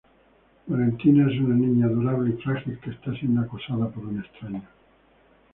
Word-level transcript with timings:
Valentina 0.65 1.31
es 1.31 1.39
una 1.39 1.53
niña 1.53 1.85
adorable 1.85 2.31
y 2.33 2.41
frágil 2.41 2.79
que 2.79 2.89
está 2.89 3.13
siendo 3.13 3.41
acosada 3.41 3.87
por 3.89 4.03
un 4.07 4.19
extraño. 4.19 4.63